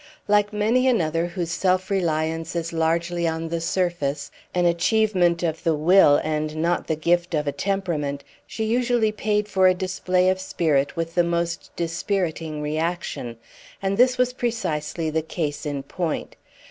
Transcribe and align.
Like 0.27 0.51
many 0.51 0.87
another 0.87 1.27
whose 1.27 1.51
self 1.51 1.91
reliance 1.91 2.55
is 2.55 2.73
largely 2.73 3.27
on 3.27 3.49
the 3.49 3.61
surface, 3.61 4.31
an 4.51 4.65
achievement 4.65 5.43
of 5.43 5.61
the 5.63 5.75
will 5.75 6.19
and 6.23 6.55
not 6.55 6.87
the 6.87 6.95
gift 6.95 7.35
of 7.35 7.45
a 7.45 7.51
temperament, 7.51 8.23
she 8.47 8.63
usually 8.65 9.11
paid 9.11 9.47
for 9.47 9.67
a 9.67 9.75
display 9.75 10.27
of 10.29 10.41
spirit 10.41 10.95
with 10.95 11.13
the 11.13 11.23
most 11.23 11.69
dispiriting 11.75 12.63
reaction; 12.63 13.37
and 13.79 13.95
this 13.95 14.17
was 14.17 14.33
precisely 14.33 15.11
the 15.11 15.21
case 15.21 15.67
in 15.67 15.83
point. 15.83 16.35